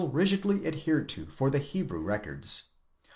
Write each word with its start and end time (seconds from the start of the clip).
rigidly 0.11 0.65
adhered 0.65 1.07
to 1.07 1.25
for 1.27 1.51
the 1.51 1.59
Hebrew 1.59 1.99
records. 2.01 2.71